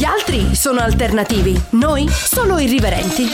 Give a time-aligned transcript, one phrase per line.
[0.00, 3.26] Gli altri sono alternativi, noi solo irriverenti.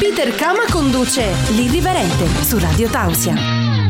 [0.00, 1.22] Peter Kama conduce
[1.54, 3.36] L'Irriverente su Radio Tausia.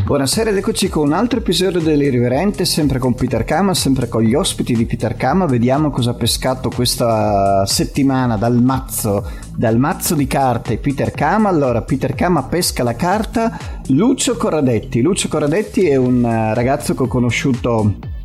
[0.05, 4.35] Buonasera ed eccoci con un altro episodio dell'Irriverente, sempre con Peter Kama, sempre con gli
[4.35, 5.47] ospiti di Peter Kama.
[5.47, 9.27] Vediamo cosa ha pescato questa settimana dal mazzo,
[9.57, 11.49] dal mazzo di carte Peter Kama.
[11.49, 15.01] Allora, Peter Kama pesca la carta Lucio Corradetti.
[15.01, 18.16] Lucio Corradetti è un ragazzo che ho conosciuto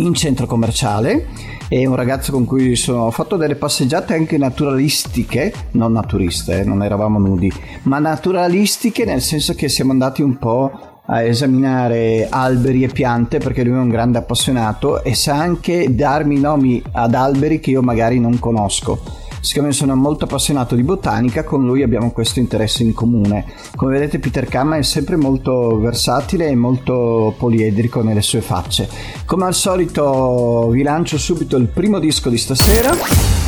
[0.00, 1.26] in centro commerciale
[1.68, 6.64] è un ragazzo con cui sono, ho fatto delle passeggiate anche naturalistiche, non naturiste, eh,
[6.64, 7.52] non eravamo nudi,
[7.82, 10.70] ma naturalistiche nel senso che siamo andati un po'
[11.04, 16.38] a esaminare alberi e piante perché lui è un grande appassionato e sa anche darmi
[16.38, 21.64] nomi ad alberi che io magari non conosco siccome sono molto appassionato di botanica, con
[21.64, 23.46] lui abbiamo questo interesse in comune.
[23.76, 28.86] Come vedete Peter Kama è sempre molto versatile e molto poliedrico nelle sue facce.
[29.24, 32.90] Come al solito vi lancio subito il primo disco di stasera.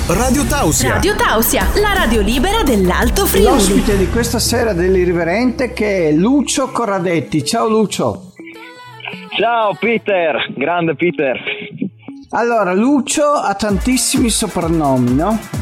[0.07, 0.95] Radio Tausia.
[0.95, 3.45] Radio Tausia, la radio libera dell'Alto Friuli.
[3.45, 7.45] L'ospite di questa sera dell'Irriverente che è Lucio Corradetti.
[7.45, 8.33] Ciao Lucio.
[9.39, 11.39] Ciao Peter, grande Peter.
[12.31, 15.60] Allora, Lucio ha tantissimi soprannomi, no?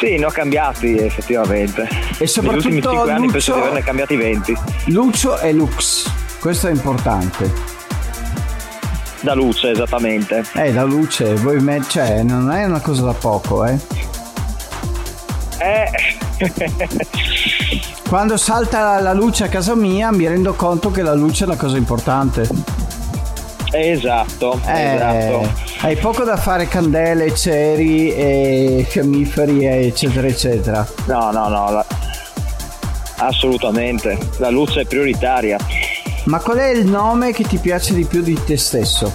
[0.00, 1.86] Sì, ne ho cambiati effettivamente.
[2.18, 4.56] E soprattutto Negli ultimi 5 anni Lucio- penso di averne cambiati 20.
[4.86, 6.10] Lucio e Lux.
[6.40, 7.52] Questo è importante.
[9.20, 10.42] Da luce, esattamente.
[10.54, 13.78] Eh, la luce, voi me- cioè, non è una cosa da poco, eh.
[15.58, 15.90] Eh,
[18.08, 21.56] Quando salta la luce a casa mia mi rendo conto che la luce è una
[21.56, 22.48] cosa importante.
[23.72, 25.69] esatto, Eh, esatto.
[25.82, 30.86] Hai poco da fare candele, ceri e fiammiferi eccetera eccetera.
[31.06, 31.70] No, no, no.
[31.70, 31.86] la-
[33.16, 34.18] Assolutamente.
[34.38, 35.58] La luce è prioritaria.
[36.24, 39.12] Ma qual è il nome che ti piace di più di te stesso?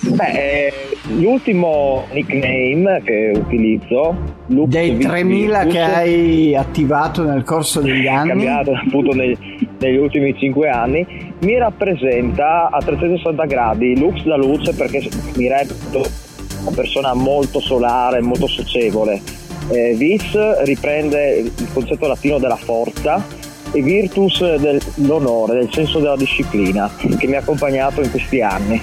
[0.00, 0.72] Beh, eh,
[1.18, 8.06] l'ultimo nickname che utilizzo, Lux Dei Vic 3000 che Virtus, hai attivato nel corso degli
[8.06, 8.28] anni?
[8.28, 9.36] cambiato appunto neg-
[9.78, 16.08] negli ultimi 5 anni, mi rappresenta a 360 gradi, lux da luce perché mi reputo
[16.62, 19.20] una persona molto solare, molto socievole.
[19.68, 23.24] Eh, vis riprende il concetto latino della forza
[23.72, 28.80] e virtus dell'onore, del senso della disciplina che mi ha accompagnato in questi anni.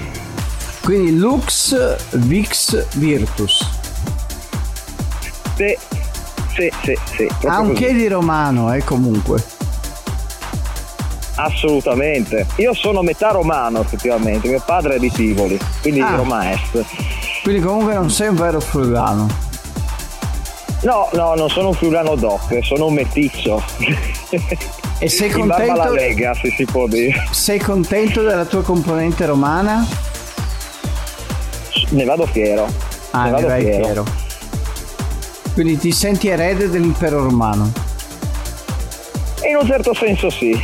[0.82, 3.82] Quindi Lux Vix Virtus.
[5.56, 5.76] Sì,
[6.54, 7.94] sì, sì, sì, un così.
[7.94, 9.53] di romano, eh, comunque.
[11.36, 12.46] Assolutamente.
[12.56, 16.14] Io sono metà romano effettivamente, mio padre è di Tivoli, quindi Ah.
[16.16, 16.84] Roma Est.
[17.42, 19.28] Quindi comunque non sei un vero friulano.
[20.82, 23.62] No, no, non sono un friulano doc, sono un meticcio.
[24.98, 27.26] E sei contento, Lega, se si può dire.
[27.30, 29.86] sei contento della tua componente romana?
[31.90, 32.66] Ne vado fiero.
[33.12, 33.84] Ah, ne ne vado fiero.
[33.84, 34.04] fiero.
[35.54, 37.70] Quindi ti senti erede dell'impero romano.
[39.44, 40.58] E in un certo senso sì,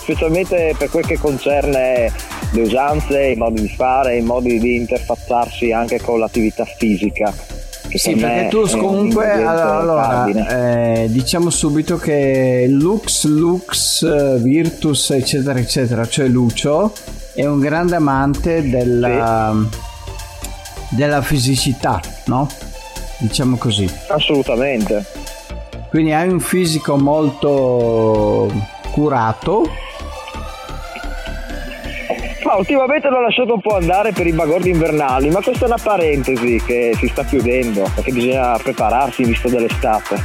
[0.00, 2.12] specialmente per quel che concerne
[2.52, 7.32] le usanze, i modi di fare, i modi di interfacciarsi anche con l'attività fisica.
[7.92, 16.26] Sì, perché un comunque allora, eh, diciamo subito che Lux, Lux, Virtus, eccetera, eccetera, cioè
[16.26, 16.92] Lucio
[17.34, 19.54] è un grande amante della,
[20.90, 22.48] della fisicità, no?
[23.18, 23.88] Diciamo così.
[24.08, 25.04] Assolutamente.
[25.90, 28.48] Quindi hai un fisico molto
[28.92, 29.68] curato.
[32.44, 35.78] Ma ultimamente l'ho lasciato un po' andare per i bagordi invernali, ma questa è una
[35.82, 40.22] parentesi che si sta chiudendo, perché bisogna prepararsi in vista dell'estate.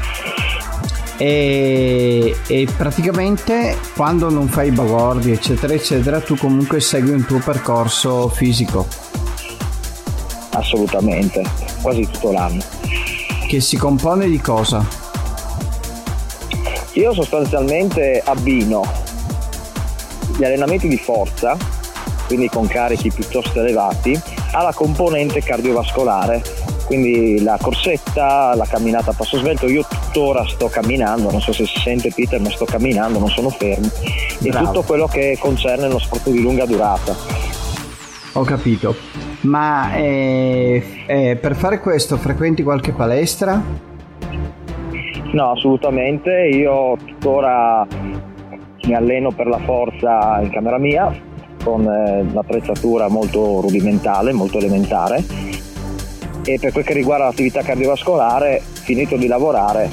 [1.17, 7.39] E, e praticamente quando non fai i bagordi eccetera eccetera tu comunque segui un tuo
[7.39, 8.85] percorso fisico
[10.49, 11.41] Assolutamente,
[11.81, 12.61] quasi tutto l'anno.
[13.47, 14.85] che si compone di cosa?
[16.95, 18.83] Io sostanzialmente abbino
[20.37, 21.57] gli allenamenti di forza,
[22.25, 24.17] quindi con carichi piuttosto elevati,
[24.53, 26.41] alla componente cardiovascolare,
[26.85, 29.67] quindi la corsetta, la camminata a passo svelto.
[29.67, 33.49] Io tuttora sto camminando, non so se si sente Peter, ma sto camminando, non sono
[33.49, 33.89] fermo.
[34.41, 34.67] E Bravo.
[34.67, 37.13] tutto quello che concerne lo sport di lunga durata.
[38.33, 38.95] Ho capito.
[39.41, 43.93] Ma eh, eh, per fare questo frequenti qualche palestra?
[45.35, 46.31] No, assolutamente.
[46.47, 47.85] Io tuttora
[48.85, 51.13] mi alleno per la forza in camera mia
[51.61, 55.23] con eh, un'attrezzatura molto rudimentale, molto elementare.
[56.45, 59.89] E per quel che riguarda l'attività cardiovascolare, finito di lavorare,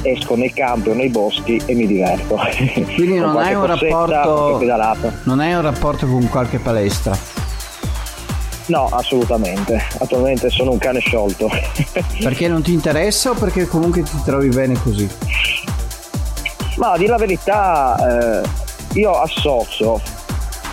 [0.00, 2.38] esco nei campi o nei boschi e mi diverto.
[2.94, 4.58] Quindi non hai rapporto-.
[5.24, 7.45] Non hai un rapporto con qualche palestra?
[8.66, 9.82] No, assolutamente.
[9.98, 11.48] Attualmente sono un cane sciolto.
[12.20, 15.08] perché non ti interessa o perché comunque ti trovi bene così?
[16.76, 18.48] Ma a dire la verità, eh,
[18.94, 20.00] io associo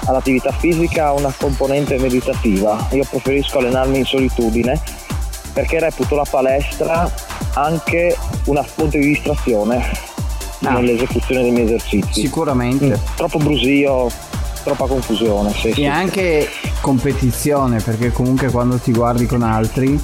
[0.06, 2.88] all'attività fisica una componente meditativa.
[2.92, 4.82] Io preferisco allenarmi in solitudine
[5.54, 7.10] perché reputo la palestra
[7.54, 10.12] anche una fonte di distrazione
[10.64, 10.72] ah.
[10.72, 12.22] nell'esecuzione dei miei esercizi.
[12.22, 12.88] Sicuramente.
[12.88, 14.10] Mm, troppo brusio,
[14.64, 15.52] troppa confusione.
[15.52, 15.86] Sì, e sì.
[15.86, 16.50] anche
[16.82, 20.00] competizione, perché comunque quando ti guardi con altri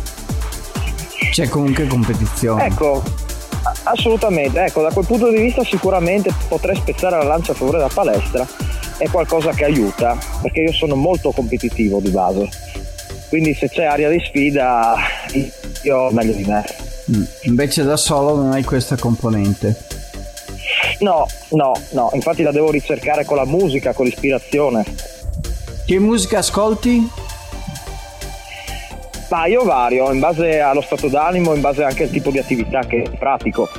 [1.31, 2.65] c'è comunque competizione.
[2.65, 3.01] Ecco,
[3.83, 7.91] assolutamente, ecco, da quel punto di vista sicuramente potrei spezzare la lancia a favore della
[7.93, 8.45] palestra,
[8.97, 12.49] è qualcosa che aiuta, perché io sono molto competitivo di base,
[13.29, 14.95] quindi se c'è aria di sfida
[15.83, 16.65] io meglio di me.
[17.15, 17.23] Mm.
[17.43, 19.88] Invece da solo non hai questa componente.
[20.99, 24.83] No, no, no, infatti la devo ricercare con la musica, con l'ispirazione.
[25.85, 27.09] Che musica ascolti?
[29.29, 32.81] Ma io vario in base allo stato d'animo, in base anche al tipo di attività
[32.81, 33.69] che pratico.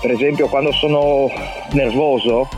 [0.00, 1.30] Per esempio quando sono
[1.72, 2.48] nervoso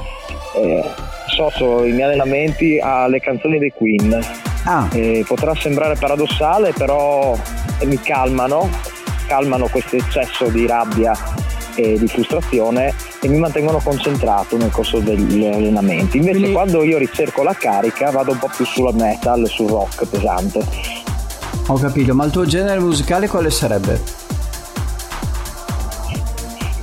[0.56, 0.82] eh,
[1.26, 4.18] associo i miei allenamenti alle canzoni dei Queen.
[4.64, 4.88] Ah.
[4.92, 7.36] Eh, potrà sembrare paradossale, però
[7.84, 8.68] mi calmano,
[9.26, 11.12] calmano questo eccesso di rabbia
[11.78, 16.16] e di frustrazione e mi mantengono concentrato nel corso degli allenamenti.
[16.16, 16.52] Invece Quindi...
[16.52, 20.64] quando io ricerco la carica vado un po' più sulla metal, sul rock pesante.
[21.68, 24.00] Ho capito, ma il tuo genere musicale quale sarebbe?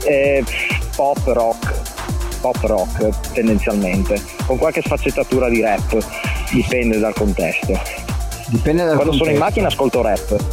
[0.04, 0.44] Eh,
[0.96, 1.74] pop rock,
[2.40, 5.98] pop rock tendenzialmente, con qualche sfaccettatura di rap,
[6.52, 7.80] dipende dal contesto.
[8.48, 9.18] Dipende dal Quando contesto.
[9.18, 10.44] sono in macchina ascolto rap.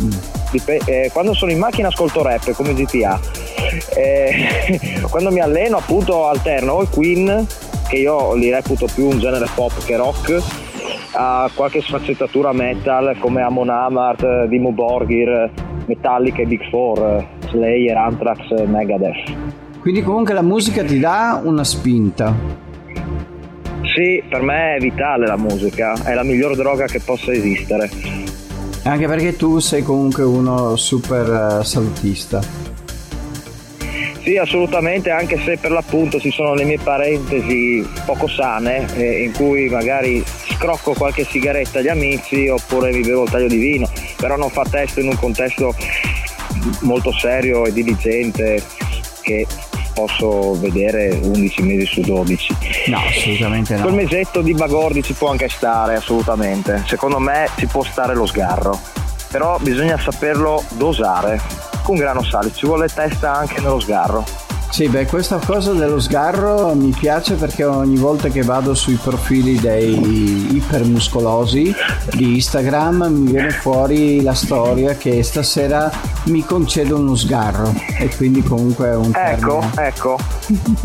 [0.00, 0.10] Mm.
[0.50, 3.18] Dip- eh, quando sono in macchina ascolto rap come GTA.
[3.94, 7.46] Eh, quando mi alleno appunto alterno o i Queen,
[7.88, 10.42] che io li reputo più un genere pop che rock,
[11.12, 15.50] ha qualche sfaccettatura metal come Amon Amarth, Dimo Borgir,
[15.86, 19.36] Metallica e Big Four, Slayer, Anthrax e Megadeth.
[19.80, 22.34] Quindi comunque la musica ti dà una spinta.
[23.94, 27.90] Sì, per me è vitale la musica, è la miglior droga che possa esistere.
[28.84, 32.40] Anche perché tu sei comunque uno super eh, salutista.
[34.22, 39.32] Sì, assolutamente, anche se per l'appunto ci sono le mie parentesi poco sane, eh, in
[39.32, 44.36] cui magari scrocco qualche sigaretta agli amici oppure mi bevo il taglio di vino, però
[44.36, 45.74] non fa testo in un contesto
[46.80, 48.62] molto serio e diligente
[49.22, 49.46] che
[49.94, 52.56] posso vedere 11 mesi su 12.
[52.86, 53.82] No, assolutamente no.
[53.82, 56.84] Quel mesetto di bagordi ci può anche stare, assolutamente.
[56.86, 58.78] Secondo me ci può stare lo sgarro,
[59.30, 61.40] però bisogna saperlo dosare
[61.90, 64.24] un grano sale, ci vuole testa anche nello sgarro.
[64.70, 69.58] Sì, beh, questa cosa dello sgarro mi piace perché ogni volta che vado sui profili
[69.58, 71.74] dei ipermuscolosi
[72.14, 75.90] di Instagram mi viene fuori la storia che stasera
[76.24, 79.86] mi concedo uno sgarro e quindi comunque è un ecco, termine.
[79.88, 80.18] Ecco, ecco.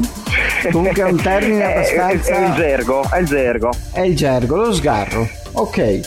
[0.71, 2.31] comunque è un termine abbastanza...
[2.31, 3.69] È, è il gergo, è il gergo.
[3.91, 5.29] È il gergo, lo sgarro.
[5.51, 5.99] Ok.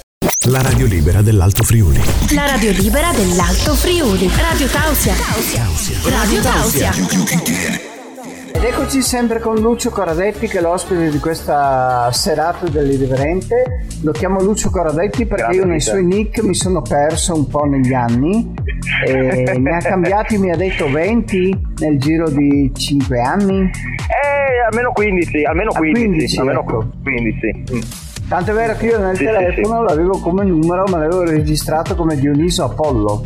[0.48, 2.00] La radio libera dell'Alto Friuli.
[2.34, 4.26] La radio libera dell'Alto Friuli.
[4.40, 5.12] Radio Tausia.
[6.08, 6.90] Radio Tausia.
[8.50, 13.84] Ed eccoci sempre con Lucio Coradetti che è l'ospite di questa serata dell'irriverente.
[14.00, 17.64] Lo chiamo Lucio Coradetti perché Grazie io nei suoi nick mi sono perso un po'
[17.64, 18.54] negli anni.
[19.06, 23.60] E ne ha cambiati, mi ha detto 20 nel giro di 5 anni.
[23.60, 26.90] Eh, almeno 15, almeno 15, 15 almeno ecco.
[27.02, 27.74] 15.
[27.74, 28.08] Mm.
[28.30, 31.96] Tanto è vero che io nel sì, telefono sì, l'avevo come numero, ma l'avevo registrato
[31.96, 33.24] come Dioniso Apollo.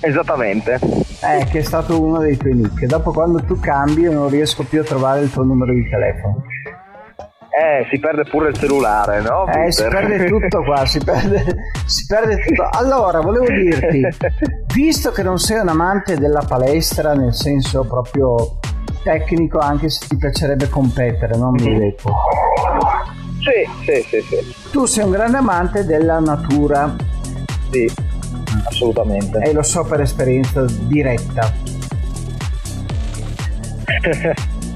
[0.00, 0.78] Esattamente.
[1.20, 2.86] Eh, che è stato uno dei tuoi nick.
[2.86, 6.42] Dopo quando tu cambi io non riesco più a trovare il tuo numero di telefono.
[7.50, 9.46] Eh, si perde pure il cellulare, no?
[9.46, 11.44] Eh, si perde tutto qua, si perde,
[11.84, 12.66] si perde tutto.
[12.72, 14.08] Allora, volevo dirti,
[14.74, 18.58] visto che non sei un amante della palestra nel senso proprio
[19.02, 22.10] tecnico, anche se ti piacerebbe competere, non mi hai detto.
[23.44, 24.54] Sì, sì, sì, sì.
[24.70, 26.96] Tu sei un grande amante della natura.
[27.70, 27.86] Sì,
[28.66, 29.38] assolutamente.
[29.40, 31.52] E lo so per esperienza diretta.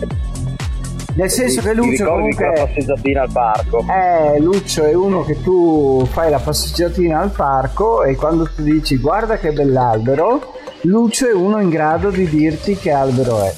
[1.14, 3.84] Nel senso che Lucio comunque la passeggiatina al parco.
[3.88, 8.98] Eh, Lucio è uno che tu fai la passeggiatina al parco e quando tu dici
[8.98, 13.52] guarda che bell'albero, Lucio è uno in grado di dirti che albero è.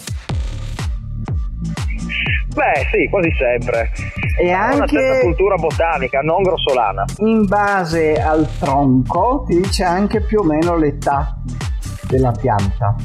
[2.55, 3.91] Beh, sì, quasi sempre.
[4.39, 7.05] E anche una certa cultura botanica, non grossolana.
[7.19, 11.37] In base al tronco ti dice anche più o meno l'età
[12.09, 12.97] della pianta.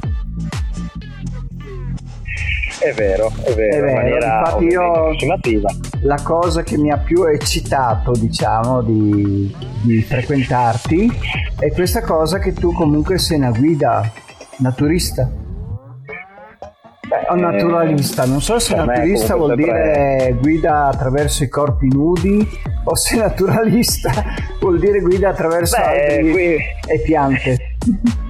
[2.80, 5.70] È vero, è vero, È vero, infatti io- approssimativa.
[6.02, 11.12] La cosa che mi ha più eccitato, diciamo, di, di frequentarti
[11.58, 14.12] è questa cosa che tu comunque sei una guida
[14.58, 15.28] naturista.
[17.22, 22.48] Beh, O naturalista, non so se naturista vuol sempre- dire guida attraverso i corpi nudi
[22.84, 24.12] o se naturalista
[24.60, 26.56] vuol dire guida attraverso Beh, alberi qui-
[26.88, 27.58] e piante.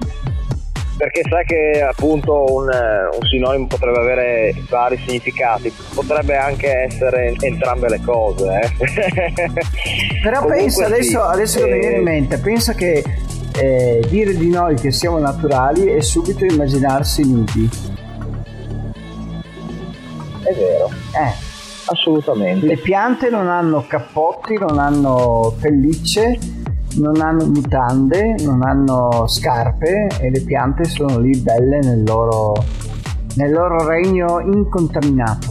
[0.96, 7.34] Perché sai che appunto un, eh, un sinonimo potrebbe avere vari significati, potrebbe anche essere
[7.40, 8.60] entrambe le cose.
[8.60, 8.70] eh.
[10.22, 13.04] Però Comunque pensa sì, adesso, adesso che mi eh, viene in mente, pensa che
[13.60, 17.68] eh, dire di noi che siamo naturali è subito immaginarsi nudi.
[20.48, 21.32] È vero, Eh,
[21.86, 22.66] assolutamente.
[22.66, 26.38] le piante non hanno cappotti, non hanno pellicce,
[26.96, 32.52] non hanno mutande, non hanno scarpe e le piante sono lì belle nel loro,
[33.36, 35.48] nel loro regno incontaminato.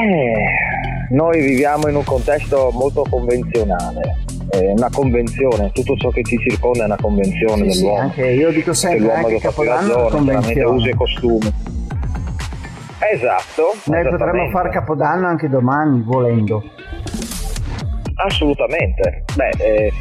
[0.00, 4.18] Eh, noi viviamo in un contesto molto convenzionale,
[4.50, 8.00] è una convenzione, tutto ciò che ci circonda è una convenzione Sì, sì, dell'uomo.
[8.02, 10.94] anche io dico che sempre, l'uomo anche Capodanno è una chiaramente usi e convenzione.
[10.96, 11.52] costumi.
[13.12, 13.74] Esatto.
[13.84, 16.62] Noi potremmo far Capodanno anche domani, volendo.
[18.14, 19.24] Assolutamente.
[19.34, 19.92] Beh, eh,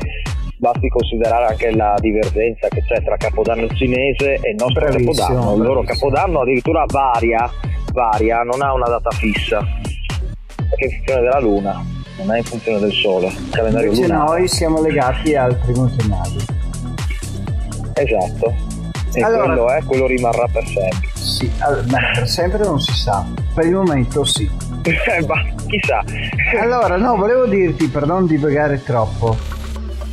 [0.58, 5.56] basti considerare anche la divergenza che c'è tra Capodanno cinese e il nostro Bravissimo, Capodanno.
[5.56, 6.10] Il loro bravissimo.
[6.10, 7.50] Capodanno addirittura varia,
[7.94, 9.60] varia, non ha una data fissa,
[10.56, 11.84] perché è in funzione della Luna,
[12.18, 13.32] non è in funzione del Sole.
[13.52, 14.30] Calendario Invece lunare.
[14.30, 16.40] noi siamo legati al primo gennaio.
[17.94, 18.69] Esatto.
[19.14, 21.10] E Allora- quello è, quello rimarrà per sempre.
[21.14, 23.26] Sì, al- beh, per sempre non si sa.
[23.54, 24.50] Per il momento sì.
[25.28, 26.04] Ma chissà.
[26.62, 29.36] Allora, no, volevo dirti, per non divagare troppo,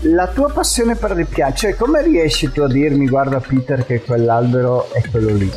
[0.03, 4.03] la tua passione per le piante, cioè come riesci tu a dirmi, guarda Peter, che
[4.03, 5.51] quell'albero è quello lì?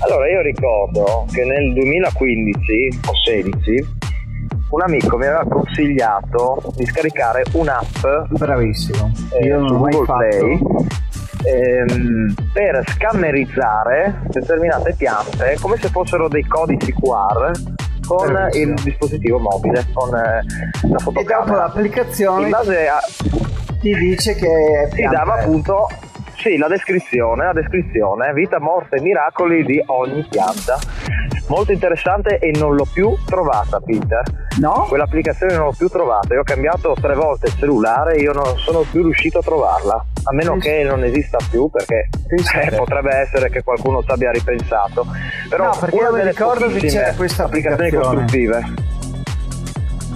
[0.00, 3.86] Allora io ricordo che nel 2015 o 16
[4.70, 9.12] un amico mi aveva consigliato di scaricare un'app Bravissimo.
[9.40, 10.36] eh, Io non l'ho mai Google fatto.
[10.38, 10.58] Play
[11.44, 17.50] ehm, per scammerizzare determinate piante come se fossero dei codici QR
[18.06, 18.72] con Bravissimo.
[18.74, 21.56] il dispositivo mobile, con eh, la E dopo fotocamera.
[21.56, 22.98] l'applicazione In base a,
[23.80, 25.88] ti dice che ti dava appunto
[26.36, 30.78] sì, la descrizione, la descrizione, vita, morte e miracoli di ogni pianta.
[31.48, 34.22] Molto interessante e non l'ho più trovata, Peter.
[34.60, 34.84] No?
[34.88, 36.34] Quell'applicazione non l'ho più trovata.
[36.34, 40.04] Io ho cambiato tre volte il cellulare e io non sono più riuscito a trovarla.
[40.26, 45.06] A meno che non esista più, perché eh, potrebbe essere che qualcuno ci abbia ripensato.
[45.48, 47.90] Però No, perché io mi ricordo che c'era questa applicazione.
[47.90, 48.64] costruttive.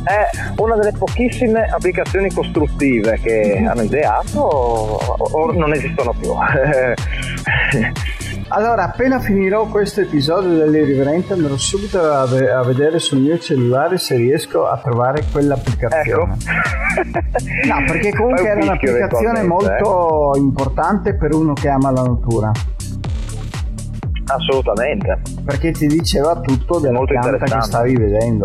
[0.04, 6.32] È una delle pochissime applicazioni costruttive che hanno ideato o, o non esistono più.
[8.50, 13.98] Allora, appena finirò questo episodio dell'irriverente andrò subito a, ve- a vedere sul mio cellulare
[13.98, 15.32] se riesco a trovare ecco.
[15.32, 16.36] quell'applicazione.
[17.68, 22.76] No, perché comunque un era un'applicazione molto importante per uno che ama la natura, eh.
[24.26, 25.20] Assolutamente.
[25.44, 28.44] perché ti diceva tutto della Molto pianta che stavi vedendo.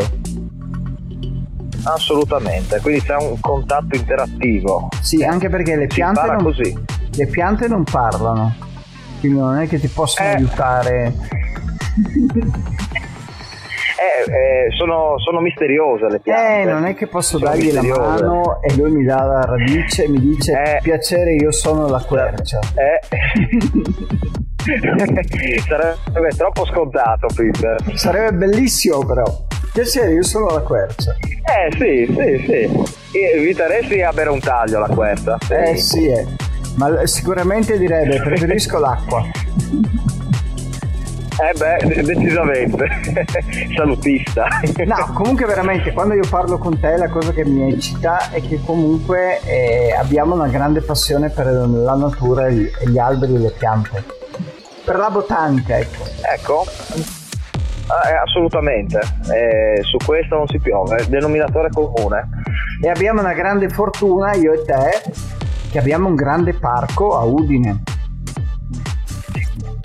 [1.83, 2.79] Assolutamente.
[2.81, 4.89] Quindi c'è un contatto interattivo.
[5.01, 8.53] Sì, anche perché le piante, non, le piante non parlano,
[9.23, 10.33] quindi non è che ti possono Eh.
[10.33, 11.13] aiutare.
[14.03, 16.61] Eh, eh, sono, sono misteriose le piante.
[16.61, 18.23] Eh, non è che posso Sono dargli la misteriose.
[18.23, 20.79] mano e lui mi dà la radice e mi dice Eh.
[20.81, 22.59] piacere io sono la quercia.
[22.75, 22.99] Eh.
[25.67, 27.77] Sarebbe troppo scontato, Peter.
[27.93, 29.23] Sarebbe bellissimo però.
[29.71, 31.13] Piacere io sono la quercia.
[31.13, 33.17] Eh sì, sì, sì.
[33.35, 35.37] Eviteresti a bere un taglio alla quercia.
[35.49, 36.25] Eh sì, eh.
[36.75, 39.23] Ma sicuramente direbbe preferisco l'acqua.
[41.35, 42.87] Eh beh, de- decisamente.
[43.75, 44.47] Salutista.
[44.85, 48.61] No, comunque veramente quando io parlo con te la cosa che mi eccita è che
[48.63, 54.03] comunque eh, abbiamo una grande passione per la natura gli, gli alberi e le piante.
[54.85, 56.03] Per la botanica, ecco.
[56.35, 56.65] Ecco.
[57.87, 58.99] Ah, eh, assolutamente.
[58.99, 60.97] Eh, su questo non si piove.
[60.97, 62.29] È denominatore comune.
[62.81, 65.11] E abbiamo una grande fortuna, io e te,
[65.73, 67.81] che abbiamo un grande parco a Udine.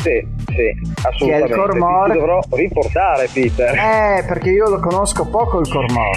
[0.02, 1.54] Sì, sì, assolutamente.
[1.56, 3.74] Cormor- Ti dovrò riportare, Peter.
[3.74, 6.16] Eh, perché io lo conosco poco il Cormor.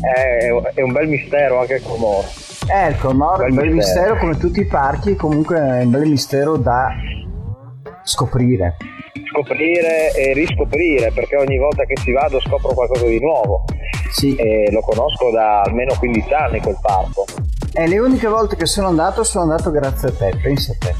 [0.00, 2.24] È, è un bel mistero anche il Comoro.
[2.72, 4.00] Eh, il Cormor è un Bel bel mistero.
[4.14, 6.88] mistero come tutti i parchi, comunque è un bel mistero da
[8.02, 8.76] scoprire.
[9.30, 13.64] Scoprire e riscoprire, perché ogni volta che ci vado scopro qualcosa di nuovo.
[14.10, 17.24] Sì, E lo conosco da almeno 15 anni quel parco.
[17.72, 20.94] e le uniche volte che sono andato sono andato grazie a te, pensa a te.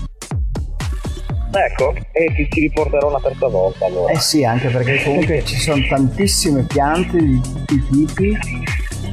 [1.52, 4.12] Ecco, e ti ci riporterò una terza volta allora.
[4.12, 8.38] Eh sì, anche perché comunque ci sono tantissime piante di tutti i tipi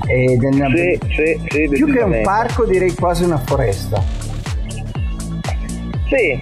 [0.07, 4.03] ed è una Sì, sì, sì, più che un parco direi quasi una foresta.
[6.09, 6.39] Sì,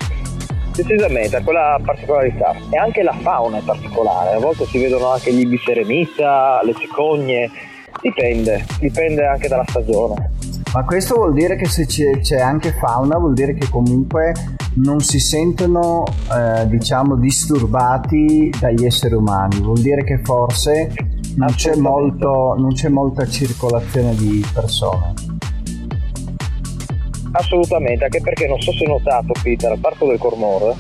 [0.76, 2.54] decisamente, ha quella particolarità.
[2.70, 6.74] E anche la fauna è particolare, a volte si vedono anche gli ibis eremita, le
[6.74, 7.50] cicogne,
[8.02, 10.32] dipende, dipende anche dalla stagione.
[10.74, 14.34] Ma questo vuol dire che se c'è, c'è anche fauna, vuol dire che comunque
[14.76, 19.62] non si sentono, eh, diciamo, disturbati dagli esseri umani.
[19.62, 20.92] Vuol dire che forse
[21.38, 25.14] non c'è, molto, non c'è molta circolazione di persone.
[27.38, 30.74] Assolutamente, anche perché non so se hai notato Peter, al Parco del Cormor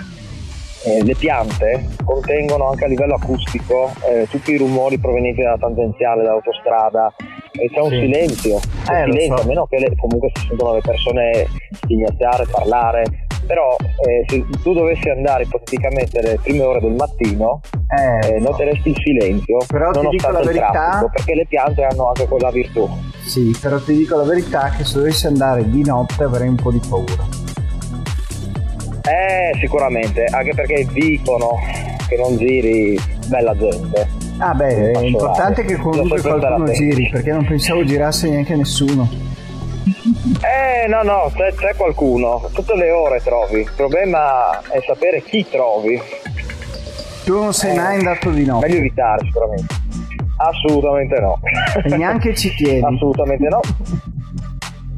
[0.85, 6.23] eh, le piante contengono anche a livello acustico eh, tutti i rumori provenienti dalla tangenziale,
[6.23, 7.13] dall'autostrada
[7.51, 7.99] e c'è un Sì.
[7.99, 9.43] silenzio, c'è Eh, silenzio, so.
[9.43, 13.03] a meno che le- comunque si sentono le persone sghignazzare, parlare,
[13.47, 13.75] però
[14.07, 18.49] eh, se tu dovessi andare ipoteticamente alle prime ore del mattino Eh, eh, no.
[18.51, 22.07] noteresti il silenzio, Però ti dico nonostante la il verità- traffico, perché le piante hanno
[22.07, 22.89] anche quella virtù.
[23.35, 26.71] Sì, però ti dico la verità che se dovessi andare di notte avrei un po'
[26.71, 27.27] di paura.
[29.01, 31.59] Eh, sicuramente, anche perché dicono
[32.07, 34.07] che non giri bella gente.
[34.37, 39.09] Ah beh, è importante che comunque qualcuno giri, perché non pensavo girasse neanche nessuno.
[40.39, 42.49] Eh, no, no, c'è, c'è qualcuno.
[42.53, 43.59] Tutte le ore trovi.
[43.59, 46.01] Il problema è sapere chi trovi.
[47.25, 49.83] Tu non sei Eh, mai andato di notte Meglio evitare, sicuramente.
[50.37, 51.39] Assolutamente no.
[51.83, 52.81] e neanche ci tieni.
[52.85, 53.59] Assolutamente no.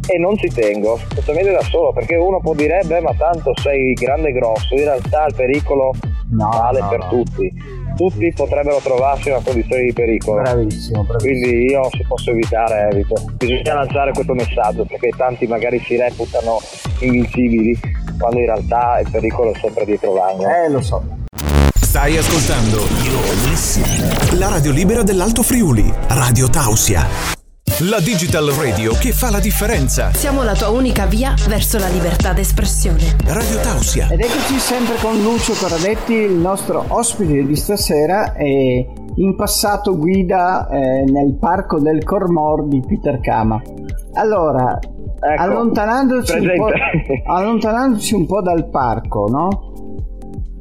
[0.10, 3.52] E non ci tengo, specialmente da solo, perché uno può dire, "Eh, beh, ma tanto
[3.62, 4.74] sei grande e grosso.
[4.74, 5.92] In realtà il pericolo
[6.30, 7.08] No, vale no, per no.
[7.10, 7.54] tutti.
[7.96, 10.42] Tutti potrebbero trovarsi in una condizione di pericolo.
[10.44, 11.18] Bravissimo, bravissimo.
[11.18, 13.16] Quindi io se posso evitare evito.
[13.38, 16.60] Bisogna lanciare questo messaggio perché tanti magari si reputano
[17.00, 17.78] invincibili
[18.20, 20.48] quando in realtà il pericolo è sempre dietro l'angolo.
[20.50, 21.04] Eh, lo so.
[21.98, 22.78] Stai ascoltando
[24.38, 27.04] la radio libera dell'Alto Friuli, Radio Tausia.
[27.90, 30.14] La digital radio che fa la differenza.
[30.14, 33.16] Siamo la tua unica via verso la libertà d'espressione.
[33.26, 34.10] Radio Tausia.
[34.12, 40.68] Ed eccoci sempre con Lucio Coradetti, il nostro ospite di stasera e in passato guida
[40.70, 43.60] eh, nel parco del Cormor di Peter Kama.
[44.14, 44.78] Allora,
[45.20, 46.72] Ecco, allontanandoci, un
[47.26, 49.74] allontanandoci un po' dal parco, no?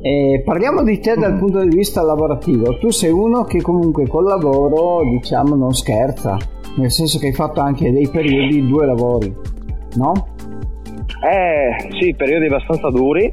[0.06, 2.78] Eh, parliamo di te dal punto di vista lavorativo.
[2.78, 6.36] Tu sei uno che comunque col lavoro, diciamo, non scherza,
[6.76, 9.34] nel senso che hai fatto anche dei periodi di due lavori,
[9.96, 10.12] no?
[11.24, 13.32] Eh sì, periodi abbastanza duri.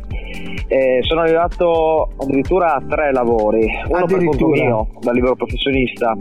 [0.68, 6.16] Eh, sono arrivato addirittura a tre lavori, uno per conto mio da libero professionista,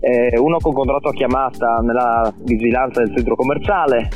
[0.00, 4.10] eh, uno con contratto a chiamata nella vigilanza del centro commerciale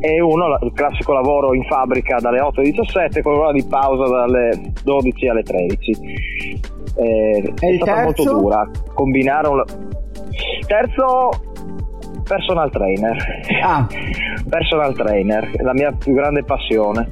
[0.00, 4.04] e uno il classico lavoro in fabbrica dalle 8 alle 17 con un'ora di pausa
[4.08, 5.90] dalle 12 alle 13.
[6.96, 8.38] Eh, è stata molto terzo?
[8.38, 9.62] dura combinare un
[10.66, 11.30] terzo
[12.24, 13.16] personal trainer
[13.62, 13.86] Ah,
[14.48, 17.10] personal trainer la mia più grande passione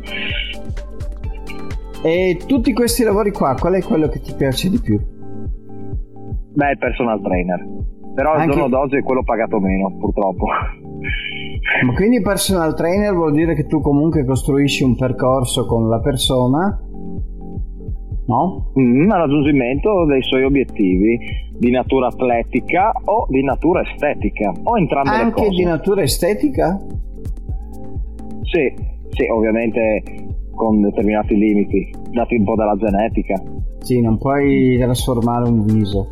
[2.03, 4.99] E tutti questi lavori qua, qual è quello che ti piace di più?
[4.99, 7.65] beh il personal trainer
[8.15, 10.47] però al Anche- giorno d'oggi è quello pagato meno purtroppo
[11.85, 16.81] Ma quindi personal trainer vuol dire che tu comunque costruisci un percorso con la persona,
[18.27, 18.73] no?
[18.79, 21.19] Mm, al raggiungimento dei suoi obiettivi
[21.59, 26.79] di natura atletica o di natura estetica o entrambe le Anche cose di natura estetica?
[28.43, 28.73] sì,
[29.11, 30.03] sì ovviamente
[30.55, 33.43] con determinati limiti dati un po' dalla genetica
[33.81, 36.11] Sì, non puoi trasformare un viso.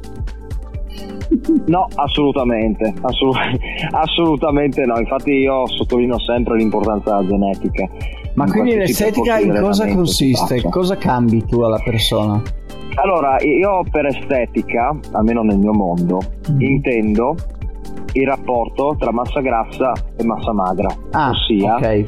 [1.66, 3.58] No, assolutamente, assolut-
[3.92, 4.98] assolutamente no.
[4.98, 7.88] Infatti io sottolineo sempre l'importanza della genetica.
[8.34, 10.60] Ma in quindi l'estetica in cosa consiste?
[10.68, 12.40] Cosa cambi tu alla persona?
[12.96, 16.18] Allora, io per estetica, almeno nel mio mondo,
[16.50, 16.60] Mm.
[16.60, 17.34] intendo
[18.12, 20.88] il rapporto tra massa grassa e massa magra.
[21.12, 22.04] Ah, ossia, ok.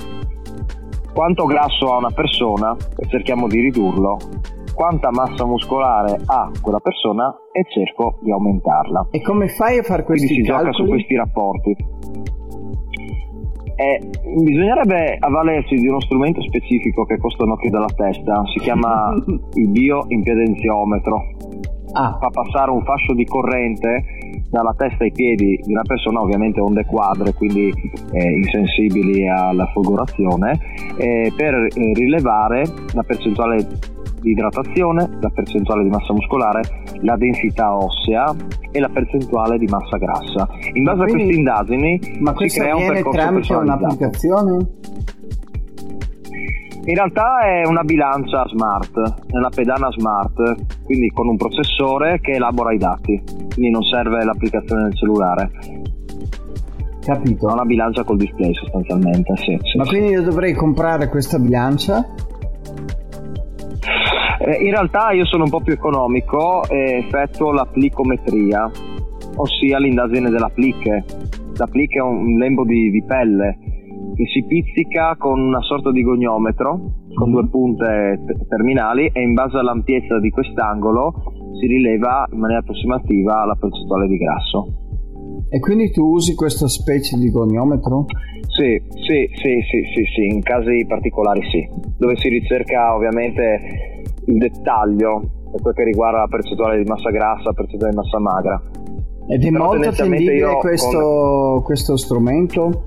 [1.12, 4.18] quanto grasso ha una persona e cerchiamo di ridurlo,
[4.76, 9.08] quanta massa muscolare ha quella persona e cerco di aumentarla.
[9.10, 10.90] E come fai a fare Quindi questi si gioca su calcoli?
[10.90, 11.76] questi rapporti.
[13.78, 14.00] Eh,
[14.42, 19.12] bisognerebbe avvalersi di uno strumento specifico che costa un occhio dalla testa, si chiama
[19.54, 21.22] il bioimpedenziometro.
[21.92, 24.04] Ah, Fa passare un fascio di corrente
[24.50, 27.72] dalla testa ai piedi di una persona, ovviamente onde quadre, quindi
[28.12, 30.58] eh, insensibili alla folgorazione,
[30.98, 33.66] eh, per eh, rilevare la percentuale
[34.26, 36.62] di idratazione, la percentuale di massa muscolare,
[37.02, 38.34] la densità ossea
[38.72, 40.48] e la percentuale di massa grassa.
[40.72, 44.66] In base a Quindi- queste indagini ma si crea un percorso tramite un'applicazione?
[46.88, 52.32] In realtà è una bilancia smart, è una pedana smart, quindi con un processore che
[52.32, 53.20] elabora i dati,
[53.54, 55.50] quindi non serve l'applicazione del cellulare.
[57.00, 57.48] Capito.
[57.48, 59.56] È una bilancia col display sostanzialmente, sì.
[59.62, 62.04] sì Ma quindi io dovrei comprare questa bilancia?
[64.38, 68.70] Eh, in realtà io sono un po' più economico e effettuo l'aplicometria,
[69.36, 71.04] ossia l'indagine della plicche.
[71.56, 73.58] La plicche è un lembo di, di pelle
[74.14, 79.32] che si pizzica con una sorta di goniometro con due punte t- terminali e in
[79.32, 81.14] base all'ampiezza di quest'angolo
[81.58, 84.66] si rileva in maniera approssimativa la percentuale di grasso.
[85.48, 88.04] E quindi tu usi questa specie di goniometro?
[88.56, 94.38] Sì, sì, sì, sì, sì, sì, in casi particolari sì, dove si ricerca ovviamente il
[94.38, 95.20] dettaglio
[95.52, 98.62] per quel che riguarda la percentuale di massa grassa, la percentuale di massa magra.
[99.28, 102.84] Ed è Però molto attendibile questo, questo strumento?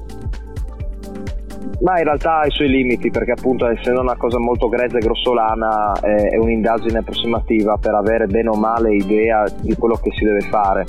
[1.81, 5.01] Ma in realtà ha i suoi limiti perché appunto essendo una cosa molto grezza e
[5.01, 10.41] grossolana è un'indagine approssimativa per avere bene o male idea di quello che si deve
[10.41, 10.85] fare.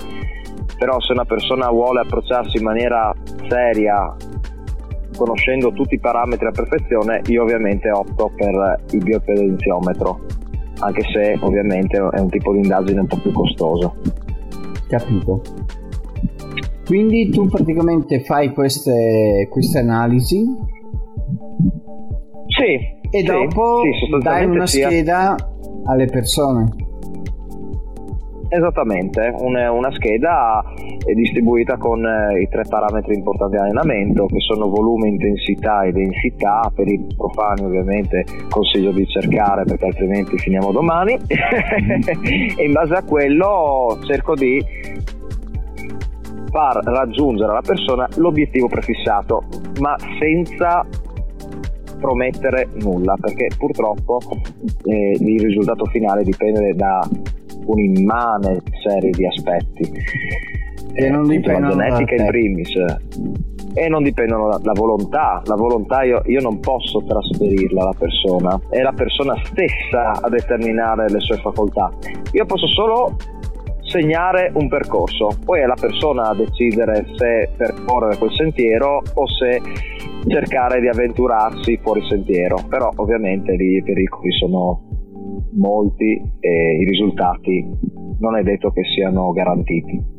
[0.79, 3.13] Però se una persona vuole approcciarsi in maniera
[3.49, 4.17] seria,
[5.21, 10.21] conoscendo tutti i parametri a perfezione, io ovviamente opto per il biopedenziometro,
[10.79, 13.97] anche se ovviamente è un tipo di indagine un po' più costoso.
[14.89, 15.43] Capito.
[16.87, 20.43] Quindi tu praticamente fai queste, queste analisi
[22.49, 22.73] Sì.
[23.11, 25.37] e sì, dopo sì, dai una sì, scheda
[25.85, 26.69] alle persone.
[28.53, 30.61] Esattamente, una, una scheda
[31.07, 35.93] è distribuita con eh, i tre parametri importanti di allenamento che sono volume, intensità e
[35.93, 36.69] densità.
[36.75, 43.05] Per i profani ovviamente consiglio di cercare perché altrimenti finiamo domani e in base a
[43.05, 44.61] quello cerco di
[46.51, 49.45] far raggiungere alla persona l'obiettivo prefissato
[49.79, 50.85] ma senza
[52.01, 54.19] promettere nulla perché purtroppo
[54.87, 57.07] eh, il risultato finale dipende da
[57.71, 59.93] un'immane serie di aspetti.
[60.93, 62.73] E non dipendono la genetica in primis.
[63.75, 65.41] E non dipendono da la volontà.
[65.45, 68.61] La volontà io, io non posso trasferirla alla persona.
[68.69, 71.93] È la persona stessa a determinare le sue facoltà.
[72.33, 73.17] Io posso solo
[73.83, 75.29] segnare un percorso.
[75.45, 79.61] Poi è la persona a decidere se percorrere quel sentiero o se
[80.27, 82.57] cercare di avventurarsi fuori sentiero.
[82.69, 84.90] Però ovviamente lì i pericoli sono
[85.53, 87.65] molti e i risultati
[88.19, 90.19] non è detto che siano garantiti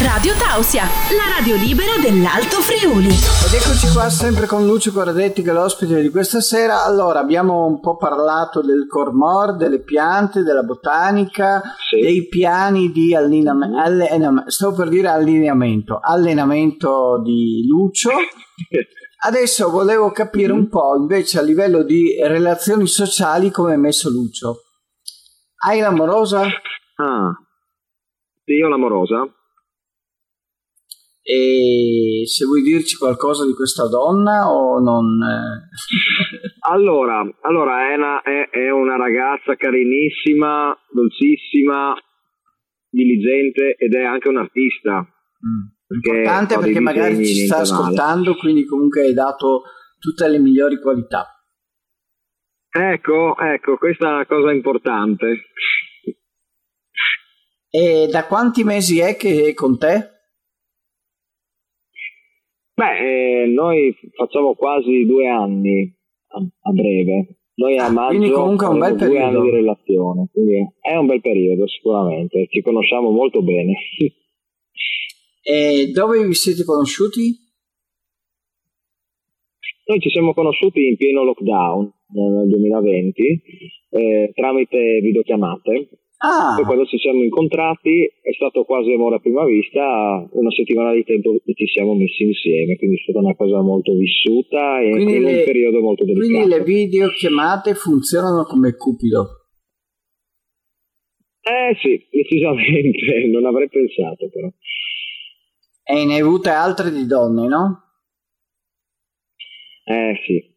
[0.00, 3.06] Radio Tausia, la radio libera dell'Alto Friuli.
[3.08, 6.84] Ed eccoci qua sempre con Lucio Corradetti che è l'ospite di questa sera.
[6.84, 12.00] Allora, abbiamo un po' parlato del Cormor, delle piante, della botanica, Sì.
[12.00, 18.10] dei piani di allineamento, stavo per dire allineamento, allenamento di Lucio.
[19.20, 24.62] Adesso volevo capire un po' invece a livello di relazioni sociali come è messo Lucio.
[25.64, 26.42] Hai l'amorosa?
[26.42, 27.36] Ah,
[28.44, 29.26] io l'amorosa.
[31.22, 35.20] E se vuoi dirci qualcosa di questa donna o non...
[35.22, 35.68] eh?
[36.70, 41.94] Allora, allora è, una, è, è una ragazza carinissima, dolcissima,
[42.88, 45.02] diligente ed è anche un artista.
[45.02, 49.62] Perché Importante perché magari ci sta ascoltando, quindi comunque hai dato
[49.98, 51.26] tutte le migliori qualità.
[52.70, 55.26] Ecco, ecco, questa è una cosa importante.
[57.70, 60.10] E da quanti mesi è che è con te?
[62.74, 65.92] Beh, eh, noi facciamo quasi due anni
[66.28, 67.40] a, a breve.
[67.54, 69.24] Noi a Ah, maggio quindi comunque è un bel due periodo.
[69.40, 73.72] anni di relazione, quindi è un bel periodo sicuramente, ci conosciamo molto bene.
[75.42, 77.46] E dove vi siete conosciuti?
[79.86, 83.42] Noi ci siamo conosciuti in pieno lockdown eh, nel 2020
[83.90, 85.88] eh, tramite videochiamate.
[86.20, 90.92] Ah, Poi quando ci siamo incontrati è stato quasi amore a prima vista, una settimana
[90.92, 94.90] di tempo che ci siamo messi insieme, quindi è stata una cosa molto vissuta e
[94.90, 96.26] Quindi in le- un periodo molto delicato.
[96.28, 99.46] quindi le videochiamate funzionano come Cupido.
[101.40, 104.50] Eh sì, decisamente, non avrei pensato però.
[105.90, 107.82] E ne hai avute altre di donne, no?
[109.84, 110.54] Eh sì.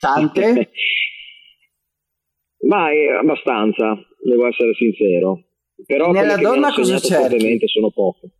[0.00, 0.70] Tante?
[2.66, 5.44] Ma è abbastanza, devo essere sincero.
[5.86, 7.14] Però Nella donna cosa cerchi?
[7.14, 8.30] fortemente sono poche.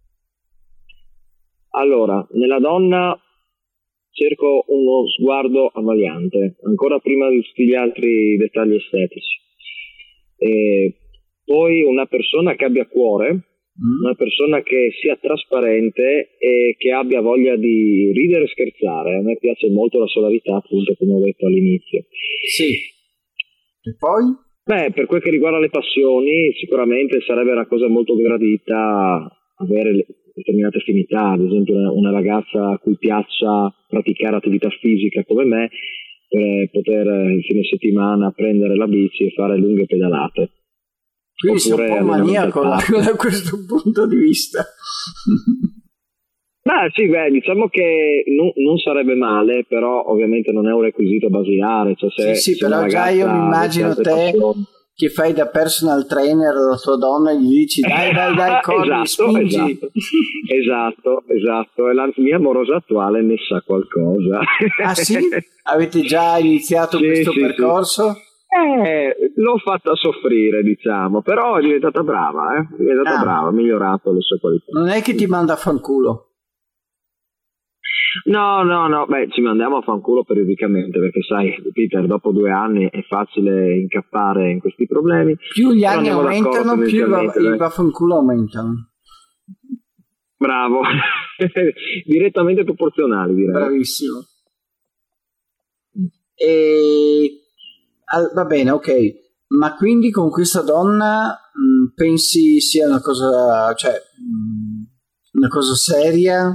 [1.71, 3.17] Allora, nella donna
[4.11, 9.39] cerco uno sguardo ammaliante, ancora prima di tutti gli altri dettagli estetici.
[10.37, 10.99] E
[11.45, 13.58] poi una persona che abbia cuore.
[13.79, 19.17] Una persona che sia trasparente e che abbia voglia di ridere e scherzare.
[19.17, 22.05] A me piace molto la solarità, appunto, come ho detto all'inizio.
[22.43, 22.73] Sì.
[22.73, 24.35] E poi?
[24.65, 30.79] Beh, per quel che riguarda le passioni, sicuramente sarebbe una cosa molto gradita avere determinate
[30.79, 35.71] affinità, ad esempio una ragazza a cui piaccia praticare attività fisica come me,
[36.29, 40.51] per poter il fine settimana prendere la bici e fare lunghe pedalate.
[41.39, 44.65] Quindi sei un po' maniaco da, da questo punto di vista.
[46.69, 51.31] Beh, sì, beh, diciamo che non, non, sarebbe male, però ovviamente non è un requisito
[51.31, 51.95] basilare.
[51.97, 54.65] Cioè se, sì, sì, però già io mi immagino te passioni...
[54.95, 59.01] che fai da personal trainer la tua donna e gli dici dai, dai, dai, corri,
[59.01, 59.79] esatto, spingi.
[60.49, 61.89] Esatto, esatto, esatto.
[61.89, 64.41] E la mia amorosa attuale ne sa qualcosa.
[64.85, 65.17] Ah sì?
[65.71, 68.17] Avete già iniziato sì, questo sì, percorso?
[68.51, 72.61] Eh, l'ho fatta soffrire, diciamo, però è diventata brava, eh?
[72.61, 73.23] è diventata ah.
[73.23, 74.65] brava, ha migliorato le sue qualità.
[74.73, 76.29] Non è che ti manda a fanculo.
[78.25, 82.89] No, no, no, beh, ci mandiamo a fanculo periodicamente perché sai, Peter, dopo due anni
[82.89, 85.37] è facile incappare in questi problemi.
[85.37, 88.93] Più gli anni aumentano, più i vaffanculo aumentano.
[90.39, 90.81] Bravo,
[92.07, 93.53] direttamente proporzionali direi.
[93.53, 94.21] Bravissimo.
[96.35, 97.48] E
[98.11, 98.91] Ah, va bene, ok.
[99.49, 104.83] Ma quindi con questa donna mh, mm, pensi sia una cosa, cioè, mh, mm,
[105.33, 106.55] una cosa seria?